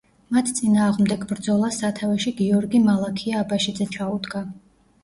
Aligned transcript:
მათ 0.35 0.47
წინააღმდეგ 0.59 1.27
ბრძოლას 1.33 1.79
სათავეში 1.83 2.35
გიორგი-მალაქია 2.41 3.47
აბაშიძე 3.47 3.91
ჩაუდგა. 3.99 4.45